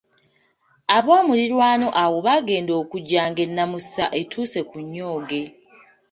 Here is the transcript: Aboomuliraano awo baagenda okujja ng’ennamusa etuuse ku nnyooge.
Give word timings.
Aboomuliraano 0.95 1.87
awo 2.03 2.17
baagenda 2.25 2.73
okujja 2.81 3.19
ng’ennamusa 3.29 4.05
etuuse 4.19 4.59
ku 4.69 4.77
nnyooge. 4.85 5.43